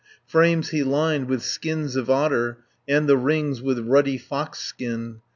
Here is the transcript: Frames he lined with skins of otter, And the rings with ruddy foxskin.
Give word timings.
Frames 0.25 0.69
he 0.69 0.81
lined 0.81 1.27
with 1.29 1.43
skins 1.43 1.95
of 1.95 2.09
otter, 2.09 2.57
And 2.87 3.07
the 3.07 3.17
rings 3.17 3.61
with 3.61 3.77
ruddy 3.87 4.17
foxskin. 4.17 5.19